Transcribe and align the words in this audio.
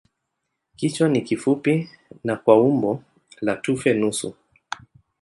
Kichwa 0.75 1.09
ni 1.09 1.21
kifupi 1.21 1.89
na 2.23 2.35
kwa 2.35 2.61
umbo 2.61 3.03
la 3.41 3.55
tufe 3.55 3.93
nusu. 3.93 4.35